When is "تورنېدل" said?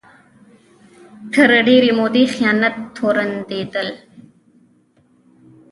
2.95-3.89